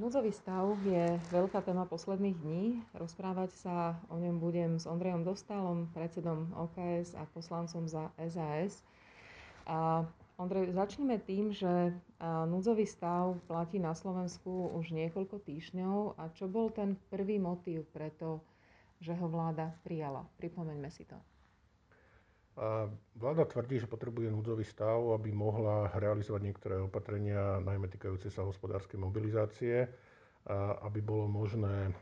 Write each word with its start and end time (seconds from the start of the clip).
Núdzový 0.00 0.32
stav 0.32 0.64
je 0.88 1.20
veľká 1.28 1.60
téma 1.60 1.84
posledných 1.84 2.40
dní. 2.40 2.80
Rozprávať 2.96 3.52
sa 3.52 4.00
o 4.08 4.16
ňom 4.16 4.40
budem 4.40 4.80
s 4.80 4.88
Ondrejom 4.88 5.28
Dostálom, 5.28 5.92
predsedom 5.92 6.48
OKS 6.56 7.12
a 7.20 7.28
poslancom 7.28 7.84
za 7.84 8.08
SAS. 8.16 8.80
A 9.68 10.08
Ondrej, 10.40 10.72
začneme 10.72 11.20
tým, 11.20 11.52
že 11.52 11.92
núdzový 12.48 12.88
stav 12.88 13.36
platí 13.44 13.76
na 13.76 13.92
Slovensku 13.92 14.72
už 14.72 14.88
niekoľko 14.96 15.36
týždňov. 15.44 16.16
A 16.16 16.32
čo 16.32 16.48
bol 16.48 16.72
ten 16.72 16.96
prvý 17.12 17.36
motív 17.36 17.84
preto, 17.92 18.40
že 19.04 19.12
ho 19.12 19.28
vláda 19.28 19.68
prijala? 19.84 20.24
Pripomeňme 20.40 20.88
si 20.88 21.04
to. 21.04 21.20
Vláda 23.16 23.48
tvrdí, 23.48 23.80
že 23.80 23.88
potrebuje 23.88 24.28
núdzový 24.28 24.68
stav, 24.68 25.00
aby 25.16 25.32
mohla 25.32 25.88
realizovať 25.96 26.40
niektoré 26.44 26.76
opatrenia, 26.76 27.56
najmä 27.58 27.88
týkajúce 27.88 28.28
sa 28.28 28.44
hospodárskej 28.44 29.00
mobilizácie 29.00 29.88
aby 30.82 31.00
bolo 31.04 31.28
možné 31.28 31.92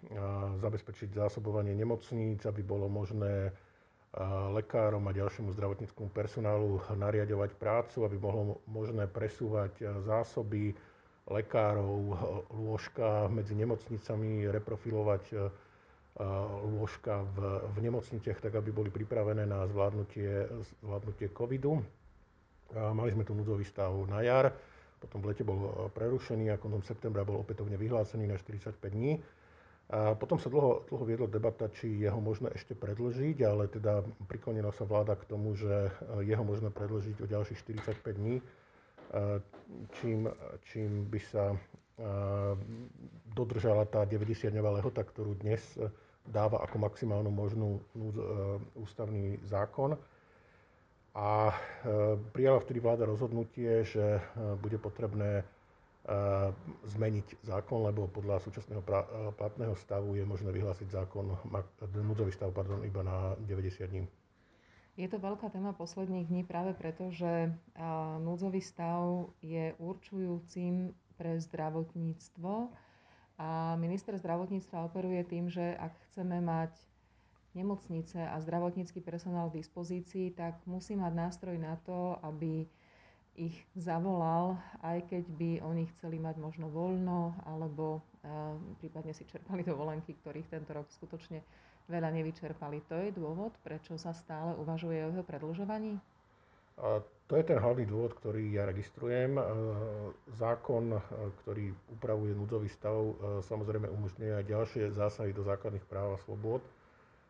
zabezpečiť 0.63 1.11
zásobovanie 1.11 1.75
nemocníc, 1.75 2.47
aby 2.47 2.63
bolo 2.63 2.87
možné 2.87 3.51
lekárom 4.55 5.05
a 5.05 5.13
ďalšiemu 5.13 5.53
zdravotníckému 5.53 6.11
personálu 6.15 6.81
nariadovať 6.89 7.51
prácu, 7.59 8.07
aby 8.07 8.17
bolo 8.17 8.63
možné 8.65 9.05
presúvať 9.05 9.85
zásoby 10.07 10.73
lekárov, 11.29 12.17
lôžka 12.49 13.29
medzi 13.29 13.53
nemocnicami, 13.53 14.49
reprofilovať 14.49 15.53
lôžka 16.67 17.23
v, 17.39 17.63
v 17.75 17.77
nemocniciach, 17.79 18.43
tak 18.43 18.59
aby 18.59 18.75
boli 18.75 18.91
pripravené 18.91 19.47
na 19.47 19.63
zvládnutie, 19.71 20.51
zvládnutie 20.83 21.31
covidu. 21.31 21.79
Mali 22.75 23.15
sme 23.15 23.23
tu 23.23 23.39
núdzový 23.39 23.63
stav 23.63 23.95
na 24.11 24.21
jar 24.27 24.51
potom 24.99 25.23
v 25.23 25.31
lete 25.33 25.47
bol 25.47 25.59
e, 25.59 25.71
prerušený 25.95 26.51
a 26.51 26.61
koncom 26.61 26.83
septembra 26.83 27.23
bol 27.23 27.41
opätovne 27.41 27.79
vyhlásený 27.79 28.27
na 28.27 28.37
45 28.37 28.83
dní. 28.91 29.23
A 29.89 30.13
potom 30.13 30.37
sa 30.37 30.53
dlho, 30.53 30.85
dlho 30.85 31.05
viedla 31.09 31.33
debata, 31.33 31.73
či 31.73 32.05
jeho 32.05 32.21
možné 32.21 32.53
ešte 32.53 32.77
predlžiť, 32.77 33.41
ale 33.41 33.73
teda 33.73 34.05
priklonila 34.29 34.69
sa 34.77 34.85
vláda 34.85 35.17
k 35.17 35.25
tomu, 35.25 35.57
že 35.57 35.89
e, 35.89 36.29
jeho 36.29 36.45
možné 36.45 36.69
predlžiť 36.69 37.17
o 37.25 37.27
ďalších 37.31 37.59
45 37.97 38.21
dní, 38.21 38.37
čím, 39.97 40.29
čím 40.69 41.09
by 41.09 41.21
sa 41.33 41.57
dodržala 43.33 43.89
tá 43.89 44.05
90-dňová 44.05 44.85
lehota, 44.85 45.01
ktorú 45.01 45.33
dnes 45.41 45.65
dáva 46.29 46.61
ako 46.63 46.77
maximálnu 46.79 47.33
možnú 47.33 47.81
ústavný 48.77 49.41
zákon 49.45 49.97
a 51.19 51.51
e, 51.51 51.55
prijala 52.31 52.63
vtedy 52.63 52.79
vláda 52.79 53.03
rozhodnutie, 53.03 53.83
že 53.83 54.19
e, 54.19 54.23
bude 54.63 54.79
potrebné 54.79 55.43
e, 55.43 55.45
zmeniť 56.95 57.43
zákon, 57.43 57.83
lebo 57.91 58.07
podľa 58.07 58.39
súčasného 58.47 58.87
platného 59.35 59.75
stavu 59.83 60.15
je 60.15 60.23
možné 60.23 60.55
vyhlásiť 60.55 60.89
zákon, 60.95 61.35
núdzový 61.91 62.31
stav 62.31 62.55
pardon, 62.55 62.87
iba 62.87 63.03
na 63.03 63.35
90 63.43 63.91
dní. 63.91 64.05
Je 64.99 65.07
to 65.07 65.19
veľká 65.23 65.51
téma 65.55 65.75
posledných 65.79 66.27
dní 66.27 66.43
práve 66.43 66.75
preto, 66.75 67.07
že 67.15 67.55
núdzový 68.19 68.59
stav 68.59 69.31
je 69.39 69.71
určujúcim 69.79 70.91
pre 71.15 71.39
zdravotníctvo 71.39 72.67
a 73.39 73.79
minister 73.79 74.19
zdravotníctva 74.19 74.91
operuje 74.91 75.23
tým, 75.23 75.47
že 75.47 75.79
ak 75.79 75.95
chceme 76.11 76.43
mať 76.43 76.75
nemocnice 77.55 78.19
a 78.19 78.37
zdravotnícky 78.43 78.99
personál 79.01 79.49
v 79.49 79.63
dispozícii, 79.63 80.35
tak 80.35 80.59
musí 80.67 80.99
mať 80.99 81.13
nástroj 81.15 81.57
na 81.57 81.79
to, 81.87 82.19
aby 82.27 82.67
ich 83.39 83.55
zavolal, 83.79 84.59
aj 84.83 85.07
keď 85.07 85.25
by 85.39 85.51
oni 85.63 85.87
chceli 85.95 86.19
mať 86.19 86.43
možno 86.43 86.67
voľno, 86.67 87.39
alebo 87.47 88.03
uh, 88.03 88.59
prípadne 88.83 89.15
si 89.15 89.23
čerpali 89.31 89.63
dovolenky, 89.63 90.19
ktorých 90.19 90.51
tento 90.51 90.75
rok 90.75 90.91
skutočne 90.91 91.39
veľa 91.87 92.11
nevyčerpali. 92.19 92.83
To 92.91 92.99
je 92.99 93.15
dôvod, 93.15 93.55
prečo 93.63 93.95
sa 93.95 94.11
stále 94.11 94.59
uvažuje 94.59 95.07
o 95.07 95.11
jeho 95.15 95.25
predlžovaní? 95.25 95.97
To 97.29 97.37
je 97.37 97.45
ten 97.45 97.61
hlavný 97.61 97.85
dôvod, 97.85 98.17
ktorý 98.17 98.57
ja 98.57 98.65
registrujem. 98.65 99.37
Zákon, 100.41 100.97
ktorý 101.45 101.77
upravuje 101.93 102.33
núdzový 102.33 102.73
stav, 102.73 102.97
samozrejme 103.45 103.91
umožňuje 103.91 104.33
aj 104.33 104.45
ďalšie 104.49 104.83
zásahy 104.97 105.37
do 105.37 105.45
základných 105.45 105.85
práv 105.85 106.17
a 106.17 106.23
slobôd 106.25 106.65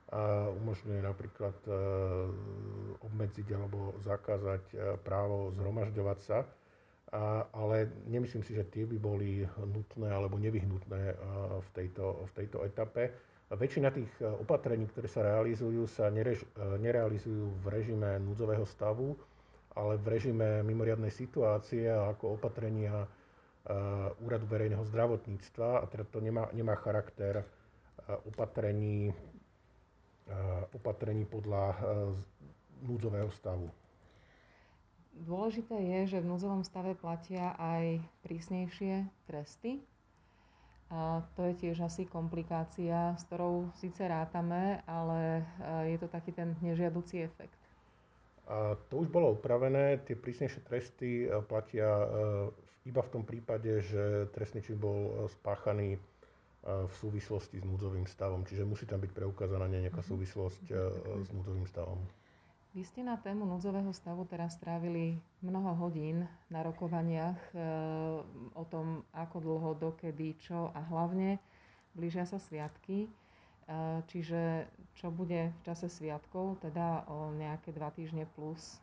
a 0.09 0.49
umožňuje 0.49 1.01
napríklad 1.05 1.57
e, 1.69 1.73
obmedziť 3.05 3.49
alebo 3.53 3.93
zakázať 4.01 4.65
e, 4.73 4.77
právo 5.05 5.53
zhromažďovať 5.53 6.19
sa, 6.25 6.49
ale 7.53 7.89
nemyslím 8.09 8.45
si, 8.45 8.53
že 8.53 8.69
tie 8.69 8.85
by 8.85 8.97
boli 9.01 9.45
nutné 9.69 10.09
alebo 10.09 10.41
nevyhnutné 10.41 11.03
e, 11.13 11.15
v 11.61 11.69
tejto, 11.77 12.25
v 12.25 12.33
tejto 12.33 12.65
etape. 12.65 13.13
Väčšina 13.49 13.89
tých 13.89 14.13
opatrení, 14.45 14.85
ktoré 14.93 15.09
sa 15.09 15.25
realizujú, 15.25 15.89
sa 15.89 16.13
nerež, 16.13 16.45
nerealizujú 16.85 17.49
v 17.65 17.67
režime 17.73 18.21
núdzového 18.21 18.69
stavu, 18.69 19.17
ale 19.79 19.95
v 20.03 20.07
režime 20.11 20.67
mimoriadnej 20.67 21.15
situácie 21.15 21.87
ako 21.87 22.35
opatrenia 22.43 23.07
Úradu 24.25 24.49
verejného 24.49 24.81
zdravotníctva 24.89 25.85
a 25.85 25.85
teda 25.87 26.09
to 26.09 26.25
nemá, 26.25 26.49
nemá 26.57 26.73
charakter 26.81 27.45
opatrení 28.25 29.13
Eh, 30.29 30.65
opatrení 30.77 31.25
podľa 31.25 31.73
núdzového 32.85 33.33
stavu. 33.33 33.73
Dôležité 35.25 35.73
je, 35.73 36.01
že 36.15 36.19
v 36.21 36.29
núdzovom 36.29 36.63
stave 36.69 36.93
platia 36.93 37.57
aj 37.57 38.05
prísnejšie 38.29 39.09
tresty. 39.25 39.81
A 40.93 41.25
to 41.33 41.49
je 41.49 41.55
tiež 41.65 41.81
asi 41.81 42.05
komplikácia, 42.05 43.17
s 43.17 43.25
ktorou 43.25 43.73
síce 43.81 44.05
rátame, 44.05 44.85
ale 44.85 45.49
je 45.89 45.97
to 45.97 46.09
taký 46.13 46.33
ten 46.33 46.55
nežiaducí 46.61 47.25
efekt. 47.25 47.58
A 48.49 48.81
to 48.89 49.05
už 49.05 49.13
bolo 49.13 49.37
upravené. 49.37 50.01
Tie 50.09 50.17
prísnejšie 50.17 50.61
tresty 50.65 51.29
platia 51.47 51.89
iba 52.89 53.05
v 53.05 53.13
tom 53.13 53.23
prípade, 53.29 53.85
že 53.85 54.33
trestný 54.33 54.65
čin 54.65 54.81
bol 54.81 55.29
spáchaný 55.29 56.01
v 56.65 56.95
súvislosti 56.97 57.61
s 57.61 57.65
núdzovým 57.69 58.09
stavom. 58.09 58.49
Čiže 58.49 58.65
musí 58.65 58.89
tam 58.89 59.05
byť 59.05 59.13
preukázaná 59.13 59.69
nejaká 59.69 60.01
mhm. 60.01 60.09
súvislosť 60.09 60.65
s 61.25 61.29
núdzovým 61.29 61.69
stavom. 61.69 62.01
Vy 62.77 62.85
ste 62.85 63.01
na 63.01 63.17
tému 63.17 63.49
núdzového 63.49 63.91
stavu 63.97 64.29
teraz 64.29 64.61
strávili 64.61 65.17
mnoho 65.41 65.73
hodín 65.81 66.29
na 66.53 66.61
rokovaniach 66.61 67.41
e, 67.51 67.59
o 68.53 68.65
tom, 68.69 69.09
ako 69.17 69.37
dlho, 69.41 69.71
dokedy, 69.81 70.37
čo 70.37 70.69
a 70.77 70.81
hlavne 70.93 71.41
blížia 71.97 72.29
sa 72.29 72.37
sviatky. 72.37 73.09
E, 73.69 74.03
čiže 74.09 74.65
čo 74.97 75.13
bude 75.13 75.53
v 75.53 75.61
čase 75.63 75.87
sviatkov, 75.87 76.59
teda 76.65 77.05
o 77.07 77.31
nejaké 77.37 77.71
dva 77.71 77.93
týždne 77.93 78.25
plus 78.33 78.81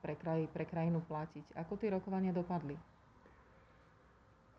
pre, 0.00 0.14
kraj, 0.14 0.46
pre 0.54 0.64
krajinu 0.64 1.02
platiť. 1.04 1.58
Ako 1.58 1.74
tie 1.76 1.90
rokovania 1.90 2.30
dopadli? 2.30 2.78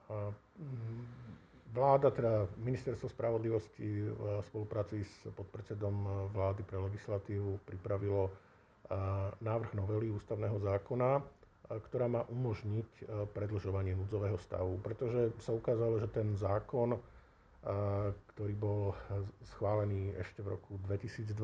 Mm, 0.09 1.29
Vláda, 1.69 2.09
teda 2.09 2.49
Ministerstvo 2.57 3.13
spravodlivosti 3.13 4.01
v 4.01 4.41
spolupráci 4.49 5.05
s 5.05 5.29
podpredsedom 5.29 5.93
vlády 6.33 6.65
pre 6.65 6.81
legislatívu 6.81 7.61
pripravilo 7.61 8.33
návrh 9.37 9.77
novely 9.77 10.09
ústavného 10.09 10.57
zákona, 10.57 11.21
ktorá 11.69 12.09
má 12.09 12.25
umožniť 12.25 13.05
predlžovanie 13.37 13.93
núdzového 13.93 14.41
stavu, 14.41 14.81
pretože 14.81 15.29
sa 15.45 15.53
ukázalo, 15.53 16.01
že 16.01 16.09
ten 16.09 16.33
zákon, 16.33 16.97
ktorý 18.33 18.53
bol 18.55 18.95
schválený 19.55 20.15
ešte 20.15 20.39
v 20.39 20.55
roku 20.55 20.79
2002, 20.87 21.35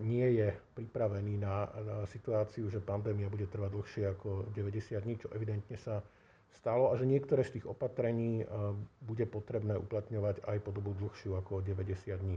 nie 0.00 0.24
je 0.40 0.52
pripravený 0.76 1.36
na, 1.36 1.68
na 1.84 1.96
situáciu, 2.08 2.68
že 2.72 2.80
pandémia 2.80 3.28
bude 3.28 3.44
trvať 3.48 3.70
dlhšie 3.72 4.04
ako 4.08 4.48
90 4.56 5.04
dní, 5.04 5.14
čo 5.20 5.28
evidentne 5.32 5.76
sa 5.76 6.00
stalo 6.52 6.92
a 6.92 6.96
že 6.96 7.08
niektoré 7.08 7.44
z 7.44 7.60
tých 7.60 7.68
opatrení 7.68 8.44
bude 9.04 9.24
potrebné 9.28 9.76
uplatňovať 9.80 10.44
aj 10.44 10.58
po 10.64 10.70
dobu 10.72 10.92
dlhšiu 10.96 11.36
ako 11.40 11.64
90 11.64 12.24
dní. 12.24 12.36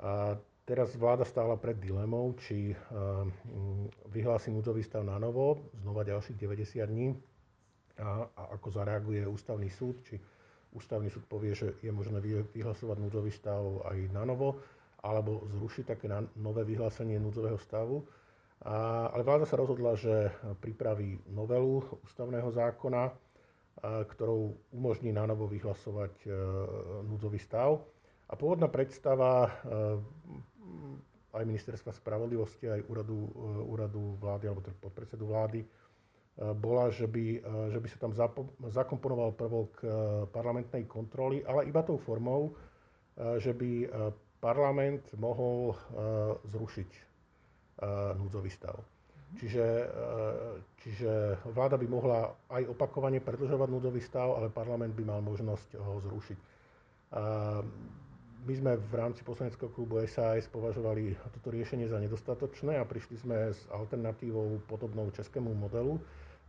A 0.00 0.40
teraz 0.64 0.96
vláda 0.96 1.28
stála 1.28 1.60
pred 1.60 1.76
dilemou, 1.76 2.32
či 2.40 2.72
eh, 2.72 2.76
vyhlási 4.08 4.48
núdzový 4.54 4.80
stav 4.80 5.04
na 5.04 5.20
novo, 5.20 5.60
znova 5.84 6.06
ďalších 6.06 6.36
90 6.40 6.86
dní 6.88 7.08
a, 8.00 8.24
a 8.32 8.42
ako 8.56 8.68
zareaguje 8.70 9.28
ústavný 9.28 9.68
súd, 9.68 10.00
či 10.08 10.16
ústavný 10.74 11.10
súd 11.10 11.26
povie, 11.26 11.54
že 11.54 11.78
je 11.82 11.90
možné 11.90 12.22
vyhlasovať 12.54 12.96
núdzový 12.98 13.30
stav 13.34 13.62
aj 13.90 13.98
na 14.14 14.22
novo, 14.22 14.62
alebo 15.00 15.48
zrušiť 15.48 15.84
také 15.86 16.06
nové 16.36 16.62
vyhlásenie 16.62 17.16
núdzového 17.18 17.58
stavu. 17.58 18.04
A, 18.60 19.08
ale 19.08 19.24
vláda 19.24 19.48
sa 19.48 19.56
rozhodla, 19.56 19.96
že 19.96 20.28
pripraví 20.60 21.24
novelu 21.32 21.80
ústavného 22.04 22.52
zákona, 22.52 23.08
ktorou 23.80 24.52
umožní 24.76 25.08
na 25.08 25.24
novo 25.24 25.48
vyhlasovať 25.48 26.14
e, 26.24 26.28
núdzový 27.08 27.40
stav. 27.40 27.80
A 28.28 28.36
pôvodná 28.36 28.68
predstava 28.68 29.48
e, 29.48 29.50
aj 31.32 31.44
ministerstva 31.48 31.96
spravodlivosti, 31.96 32.68
aj 32.68 32.84
úradu, 32.92 33.18
e, 33.24 33.30
úradu 33.64 34.20
vlády 34.20 34.52
alebo 34.52 34.60
teda 34.60 34.76
podpredsedu 34.84 35.24
vlády 35.24 35.64
bola, 36.40 36.88
že 36.88 37.04
by, 37.04 37.44
že 37.68 37.78
by 37.84 37.88
sa 37.92 37.98
tam 38.00 38.12
zakomponoval 38.72 39.36
prvok 39.36 39.84
parlamentnej 40.32 40.88
kontroly, 40.88 41.44
ale 41.44 41.68
iba 41.68 41.84
tou 41.84 42.00
formou, 42.00 42.56
že 43.36 43.52
by 43.52 43.92
parlament 44.40 45.04
mohol 45.20 45.76
zrušiť 46.48 46.90
núdzový 48.16 48.48
stav. 48.48 48.80
Čiže, 49.30 49.66
čiže 50.82 51.12
vláda 51.54 51.78
by 51.78 51.86
mohla 51.86 52.34
aj 52.50 52.66
opakovane 52.72 53.22
predlžovať 53.22 53.68
núdzový 53.70 54.00
stav, 54.02 54.34
ale 54.34 54.50
parlament 54.50 54.96
by 54.96 55.04
mal 55.06 55.20
možnosť 55.22 55.76
ho 55.78 56.02
zrušiť. 56.02 56.38
My 58.40 58.54
sme 58.56 58.80
v 58.80 58.94
rámci 58.96 59.20
poslaneckého 59.20 59.68
klubu 59.68 60.00
SAS 60.08 60.48
považovali 60.48 61.12
toto 61.36 61.52
riešenie 61.52 61.84
za 61.86 62.00
nedostatočné 62.00 62.80
a 62.80 62.88
prišli 62.88 63.20
sme 63.20 63.52
s 63.52 63.68
alternatívou 63.68 64.64
podobnou 64.64 65.12
českému 65.12 65.52
modelu, 65.52 66.00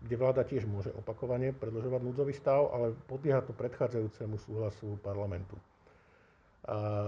kde 0.02 0.16
vláda 0.18 0.42
tiež 0.42 0.66
môže 0.66 0.90
opakovane 0.98 1.54
predlžovať 1.54 2.02
núdzový 2.02 2.34
stav, 2.34 2.74
ale 2.74 2.98
podlieha 3.06 3.46
to 3.46 3.54
predchádzajúcemu 3.54 4.36
súhlasu 4.42 4.98
parlamentu. 5.06 5.54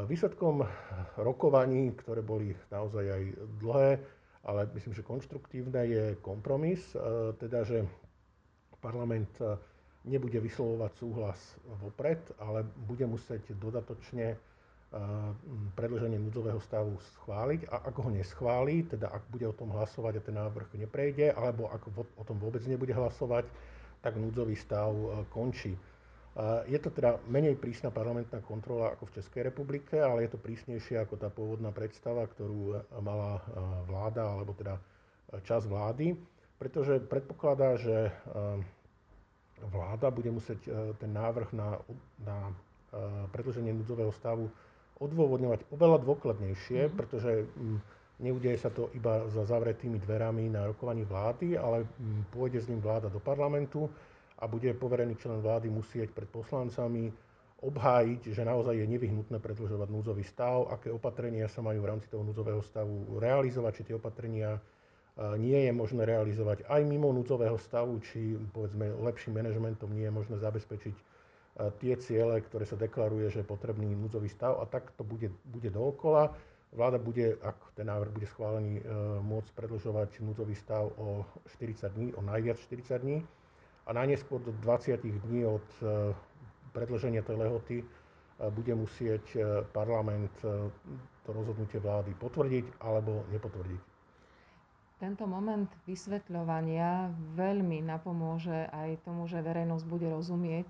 Výsledkom 0.10 0.66
rokovaní, 1.18 1.94
ktoré 1.94 2.26
boli 2.26 2.54
naozaj 2.70 3.06
aj 3.06 3.24
dlhé, 3.62 3.92
ale 4.46 4.62
myslím, 4.78 4.94
že 4.94 5.06
konštruktívne, 5.06 5.82
je 5.86 6.06
kompromis, 6.22 6.82
teda 7.38 7.62
že 7.66 7.86
parlament 8.82 9.30
nebude 10.04 10.36
vyslovovať 10.42 10.92
súhlas 10.98 11.40
vopred, 11.80 12.20
ale 12.42 12.66
bude 12.66 13.08
musieť 13.08 13.56
dodatočne 13.56 14.36
predlženie 15.74 16.22
núdzového 16.22 16.62
stavu 16.62 16.94
schváliť 17.18 17.66
a 17.66 17.90
ak 17.90 17.96
ho 17.98 18.14
neschváli, 18.14 18.86
teda 18.86 19.10
ak 19.10 19.26
bude 19.34 19.50
o 19.50 19.56
tom 19.58 19.74
hlasovať 19.74 20.22
a 20.22 20.26
ten 20.26 20.36
návrh 20.38 20.70
neprejde, 20.78 21.34
alebo 21.34 21.66
ak 21.74 21.82
o 21.98 22.24
tom 22.24 22.38
vôbec 22.38 22.62
nebude 22.70 22.94
hlasovať, 22.94 23.50
tak 24.06 24.22
núdzový 24.22 24.54
stav 24.54 24.94
končí. 25.34 25.74
Je 26.66 26.78
to 26.82 26.90
teda 26.90 27.22
menej 27.30 27.58
prísna 27.58 27.94
parlamentná 27.94 28.42
kontrola 28.42 28.94
ako 28.94 29.06
v 29.10 29.16
Českej 29.22 29.42
republike, 29.54 29.98
ale 30.02 30.26
je 30.26 30.34
to 30.34 30.42
prísnejšie 30.42 30.98
ako 31.02 31.18
tá 31.18 31.30
pôvodná 31.30 31.70
predstava, 31.74 32.26
ktorú 32.30 32.78
mala 33.02 33.42
vláda, 33.86 34.30
alebo 34.30 34.54
teda 34.54 34.78
čas 35.46 35.66
vlády, 35.66 36.18
pretože 36.58 37.02
predpokladá, 37.06 37.78
že 37.82 38.14
vláda 39.74 40.10
bude 40.14 40.30
musieť 40.34 40.62
ten 41.02 41.14
návrh 41.14 41.50
na, 41.54 41.82
na 42.22 42.38
predlženie 43.34 43.74
núdzového 43.74 44.14
stavu 44.14 44.50
odôvodňovať 45.00 45.70
oveľa 45.74 45.98
dôkladnejšie, 46.04 46.82
mm-hmm. 46.86 46.98
pretože 46.98 47.32
mm, 47.46 47.78
neudeje 48.22 48.58
sa 48.62 48.70
to 48.70 48.94
iba 48.94 49.26
za 49.32 49.46
zavretými 49.46 49.98
dverami 50.02 50.50
na 50.50 50.70
rokovaní 50.70 51.08
vlády, 51.08 51.58
ale 51.58 51.86
mm, 51.86 52.34
pôjde 52.34 52.60
s 52.62 52.70
ním 52.70 52.82
vláda 52.82 53.10
do 53.10 53.18
parlamentu 53.18 53.90
a 54.38 54.48
bude 54.50 54.74
poverený 54.76 55.18
člen 55.18 55.40
vlády 55.40 55.70
musieť 55.70 56.12
pred 56.12 56.30
poslancami 56.30 57.10
obhájiť, 57.64 58.36
že 58.36 58.44
naozaj 58.44 58.76
je 58.76 58.92
nevyhnutné 58.92 59.40
predlžovať 59.40 59.88
núdzový 59.88 60.28
stav, 60.28 60.68
aké 60.68 60.92
opatrenia 60.92 61.48
sa 61.48 61.64
majú 61.64 61.80
v 61.80 61.90
rámci 61.96 62.12
toho 62.12 62.20
núdzového 62.28 62.60
stavu 62.60 63.16
realizovať, 63.24 63.72
či 63.80 63.84
tie 63.88 63.96
opatrenia 63.96 64.60
nie 65.38 65.70
je 65.70 65.72
možné 65.72 66.04
realizovať 66.10 66.66
aj 66.66 66.82
mimo 66.84 67.14
núdzového 67.14 67.56
stavu, 67.62 68.02
či 68.02 68.36
povedzme 68.52 68.90
lepším 69.06 69.38
manažmentom 69.38 69.94
nie 69.94 70.10
je 70.10 70.14
možné 70.14 70.36
zabezpečiť 70.42 70.96
tie 71.78 71.94
ciele, 72.02 72.42
ktoré 72.42 72.66
sa 72.66 72.74
deklaruje, 72.74 73.30
že 73.30 73.46
je 73.46 73.52
potrebný 73.52 73.94
núdzový 73.94 74.26
stav 74.26 74.58
a 74.58 74.66
tak 74.66 74.90
to 74.98 75.06
bude, 75.06 75.30
bude 75.46 75.70
dookola. 75.70 76.34
Vláda 76.74 76.98
bude, 76.98 77.38
ak 77.46 77.78
ten 77.78 77.86
návrh 77.86 78.10
bude 78.10 78.26
schválený, 78.26 78.82
e, 78.82 78.84
môcť 79.22 79.54
predlžovať 79.54 80.26
núdzový 80.26 80.58
stav 80.58 80.90
o 80.98 81.22
40 81.54 81.94
dní, 81.94 82.08
o 82.18 82.22
najviac 82.26 82.58
40 82.58 82.98
dní 82.98 83.22
a 83.86 83.94
najneskôr 83.94 84.42
do 84.42 84.50
20 84.66 84.98
dní 85.30 85.46
od 85.46 85.68
e, 85.86 86.18
predlženia 86.74 87.22
tej 87.22 87.38
lehoty 87.38 87.78
e, 87.78 87.86
bude 88.50 88.74
musieť 88.74 89.38
parlament 89.70 90.34
to 91.24 91.30
rozhodnutie 91.30 91.78
vlády 91.78 92.18
potvrdiť 92.18 92.82
alebo 92.82 93.22
nepotvrdiť. 93.30 93.82
Tento 94.98 95.30
moment 95.30 95.70
vysvetľovania 95.86 97.14
veľmi 97.38 97.86
napomôže 97.86 98.66
aj 98.74 99.04
tomu, 99.06 99.30
že 99.30 99.46
verejnosť 99.46 99.86
bude 99.86 100.10
rozumieť 100.10 100.68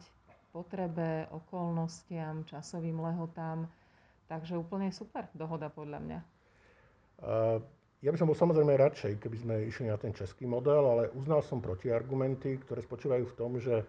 potrebe, 0.54 1.26
okolnostiam, 1.34 2.46
časovým 2.46 3.02
lehotám. 3.02 3.66
Takže 4.30 4.56
úplne 4.56 4.94
super 4.94 5.26
dohoda 5.34 5.74
podľa 5.74 6.00
mňa. 6.00 6.20
Ja 8.04 8.12
by 8.12 8.18
som 8.20 8.30
bol 8.30 8.38
samozrejme 8.38 8.78
radšej, 8.78 9.18
keby 9.18 9.38
sme 9.42 9.56
išli 9.66 9.90
na 9.90 9.98
ten 9.98 10.14
český 10.14 10.46
model, 10.46 10.86
ale 10.86 11.04
uznal 11.18 11.42
som 11.42 11.64
protiargumenty, 11.64 12.62
ktoré 12.62 12.86
spočívajú 12.86 13.26
v 13.26 13.38
tom, 13.40 13.52
že 13.58 13.82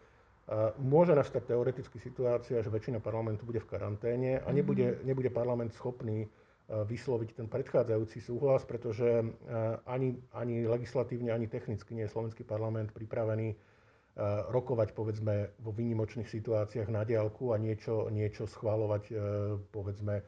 môže 0.80 1.16
nastať 1.16 1.52
teoreticky 1.52 1.96
situácia, 1.98 2.60
že 2.60 2.72
väčšina 2.72 3.00
parlamentu 3.00 3.48
bude 3.48 3.60
v 3.60 3.68
karanténe 3.68 4.40
a 4.44 4.48
nebude, 4.52 5.00
mhm. 5.00 5.04
nebude 5.04 5.30
parlament 5.34 5.72
schopný 5.76 6.30
vysloviť 6.64 7.36
ten 7.36 7.44
predchádzajúci 7.44 8.24
súhlas, 8.24 8.64
pretože 8.64 9.20
ani, 9.84 10.16
ani 10.32 10.64
legislatívne, 10.64 11.28
ani 11.28 11.44
technicky 11.44 11.92
nie 11.92 12.08
je 12.08 12.12
slovenský 12.16 12.40
parlament 12.40 12.88
pripravený 12.96 13.52
rokovať 14.48 14.94
povedzme 14.94 15.58
vo 15.58 15.74
výnimočných 15.74 16.30
situáciách 16.30 16.86
na 16.86 17.02
diálku 17.02 17.50
a 17.50 17.58
niečo, 17.58 18.06
niečo 18.14 18.46
schváľovať 18.46 19.04
eh, 19.10 19.16
povedzme 19.74 20.14
eh, 20.16 20.24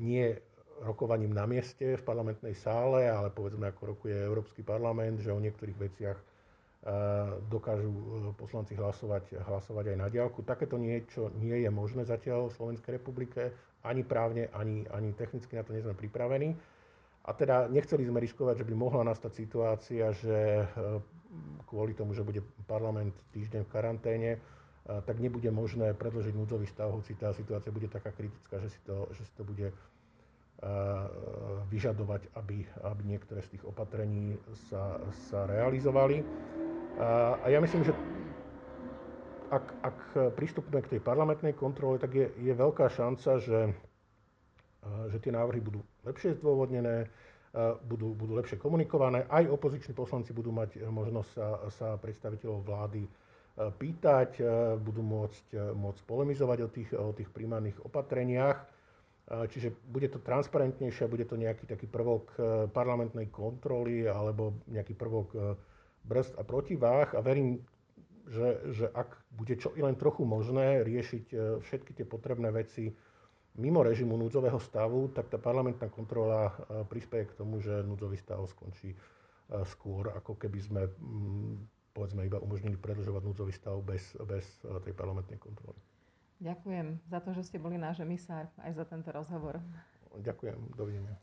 nie 0.00 0.32
rokovaním 0.80 1.36
na 1.36 1.44
mieste 1.44 1.94
v 1.94 2.02
parlamentnej 2.02 2.56
sále, 2.56 3.06
ale 3.06 3.30
povedzme 3.30 3.70
ako 3.70 3.94
rokuje 3.94 4.16
Európsky 4.16 4.64
parlament, 4.66 5.22
že 5.22 5.30
o 5.30 5.38
niektorých 5.38 5.78
veciach 5.78 6.18
dokážu 7.48 7.88
poslanci 8.36 8.76
hlasovať, 8.76 9.40
hlasovať 9.40 9.94
aj 9.94 9.96
na 9.96 10.08
diálku. 10.12 10.44
Takéto 10.44 10.76
niečo 10.76 11.32
nie 11.40 11.64
je 11.64 11.70
možné 11.72 12.04
zatiaľ 12.04 12.52
v 12.52 12.56
Slovenskej 12.60 13.00
republike, 13.00 13.56
ani 13.88 14.04
právne, 14.04 14.52
ani, 14.52 14.84
ani 14.92 15.16
technicky 15.16 15.56
na 15.56 15.64
to 15.64 15.72
nie 15.72 15.80
sme 15.80 15.96
pripravení. 15.96 16.52
A 17.24 17.32
teda 17.32 17.72
nechceli 17.72 18.04
sme 18.04 18.20
riskovať, 18.20 18.60
že 18.60 18.68
by 18.68 18.74
mohla 18.76 19.00
nastať 19.00 19.32
situácia, 19.32 20.12
že 20.12 20.68
kvôli 21.66 21.94
tomu, 21.94 22.14
že 22.14 22.26
bude 22.26 22.42
parlament 22.66 23.14
týždeň 23.32 23.66
v 23.66 23.72
karanténe, 23.72 24.30
tak 24.84 25.16
nebude 25.16 25.48
možné 25.48 25.96
predložiť 25.96 26.36
núdzový 26.36 26.68
stav, 26.68 26.92
hoci 26.92 27.16
tá 27.16 27.32
situácia 27.32 27.72
bude 27.72 27.88
taká 27.88 28.12
kritická, 28.12 28.60
že 28.60 28.68
si 28.68 28.80
to, 28.84 29.08
že 29.16 29.24
si 29.24 29.32
to 29.32 29.42
bude 29.44 29.72
vyžadovať, 31.68 32.30
aby, 32.40 32.64
aby 32.84 33.02
niektoré 33.04 33.40
z 33.44 33.56
tých 33.56 33.64
opatrení 33.64 34.38
sa, 34.70 35.00
sa 35.28 35.44
realizovali. 35.44 36.24
A 37.42 37.46
ja 37.50 37.58
myslím, 37.60 37.84
že 37.84 37.92
ak, 39.50 39.64
ak 39.82 39.98
pristupíme 40.38 40.80
k 40.80 40.96
tej 40.96 41.00
parlamentnej 41.04 41.52
kontrole, 41.52 42.00
tak 42.00 42.14
je, 42.16 42.26
je 42.40 42.52
veľká 42.54 42.88
šanca, 42.88 43.42
že, 43.42 43.60
že 45.10 45.18
tie 45.20 45.32
návrhy 45.34 45.60
budú 45.60 45.80
lepšie 46.06 46.38
zdôvodnené, 46.40 47.10
budú, 47.86 48.18
budú 48.18 48.34
lepšie 48.34 48.58
komunikované. 48.58 49.30
Aj 49.30 49.46
opoziční 49.46 49.94
poslanci 49.94 50.34
budú 50.34 50.50
mať 50.50 50.78
e, 50.78 50.90
možnosť 50.90 51.30
sa, 51.30 51.48
sa 51.70 51.88
predstaviteľov 52.02 52.66
vlády 52.66 53.06
e, 53.06 53.10
pýtať, 53.70 54.30
e, 54.38 54.44
budú 54.82 55.02
môcť, 55.06 55.74
môcť 55.78 56.00
polemizovať 56.02 56.58
o 56.66 56.68
tých, 56.68 56.90
o 56.98 57.14
tých 57.14 57.30
primárnych 57.30 57.78
opatreniach. 57.82 58.74
Čiže 59.24 59.72
bude 59.88 60.12
to 60.12 60.20
transparentnejšie, 60.20 61.08
bude 61.08 61.24
to 61.24 61.40
nejaký 61.40 61.64
taký 61.64 61.88
prvok 61.88 62.36
parlamentnej 62.76 63.32
kontroly 63.32 64.04
alebo 64.04 64.52
nejaký 64.68 64.92
prvok 64.92 65.56
brzd 66.04 66.36
a 66.36 66.44
protiváh 66.44 67.08
a 67.16 67.24
verím, 67.24 67.56
že, 68.28 68.60
že 68.76 68.86
ak 68.92 69.16
bude 69.32 69.56
čo 69.56 69.72
i 69.72 69.80
len 69.80 69.96
trochu 69.96 70.28
možné 70.28 70.84
riešiť 70.84 71.56
všetky 71.64 71.96
tie 71.96 72.04
potrebné 72.04 72.52
veci 72.52 72.92
mimo 73.54 73.82
režimu 73.82 74.18
núdzového 74.18 74.58
stavu, 74.58 75.08
tak 75.14 75.30
tá 75.30 75.38
parlamentná 75.38 75.86
kontrola 75.86 76.50
e, 76.50 76.52
prispieje 76.84 77.30
k 77.30 77.38
tomu, 77.38 77.62
že 77.62 77.86
núdzový 77.86 78.18
stav 78.18 78.42
skončí 78.50 78.92
e, 78.92 78.98
skôr, 79.70 80.10
ako 80.10 80.34
keby 80.34 80.58
sme 80.58 80.82
mm, 80.90 81.54
povedzme 81.94 82.26
iba 82.26 82.42
umožnili 82.42 82.74
predlžovať 82.74 83.22
núdzový 83.22 83.54
stav 83.54 83.78
bez, 83.80 84.18
bez 84.26 84.44
e, 84.66 84.74
tej 84.82 84.92
parlamentnej 84.92 85.38
kontroly. 85.38 85.78
Ďakujem 86.42 86.98
za 87.06 87.22
to, 87.22 87.30
že 87.30 87.46
ste 87.46 87.62
boli 87.62 87.78
náš 87.78 88.02
emisár 88.02 88.50
aj 88.58 88.74
za 88.74 88.84
tento 88.84 89.08
rozhovor. 89.14 89.62
Ďakujem, 90.18 90.74
dovidenia. 90.74 91.14